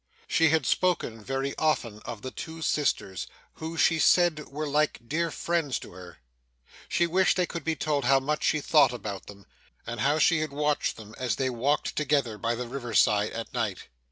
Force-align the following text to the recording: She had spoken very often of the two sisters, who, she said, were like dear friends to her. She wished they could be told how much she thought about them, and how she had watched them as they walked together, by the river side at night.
She 0.25 0.49
had 0.49 0.65
spoken 0.65 1.23
very 1.23 1.55
often 1.59 1.99
of 2.05 2.23
the 2.23 2.31
two 2.31 2.63
sisters, 2.63 3.27
who, 3.61 3.77
she 3.77 3.99
said, 3.99 4.47
were 4.47 4.67
like 4.67 5.07
dear 5.07 5.29
friends 5.29 5.77
to 5.77 5.91
her. 5.91 6.17
She 6.89 7.05
wished 7.05 7.37
they 7.37 7.45
could 7.45 7.63
be 7.63 7.75
told 7.75 8.05
how 8.05 8.19
much 8.19 8.43
she 8.43 8.61
thought 8.61 8.93
about 8.93 9.27
them, 9.27 9.45
and 9.85 9.99
how 9.99 10.17
she 10.17 10.39
had 10.39 10.49
watched 10.53 10.95
them 10.97 11.13
as 11.19 11.35
they 11.35 11.51
walked 11.51 11.95
together, 11.95 12.39
by 12.39 12.55
the 12.55 12.67
river 12.67 12.95
side 12.95 13.29
at 13.33 13.53
night. 13.53 13.89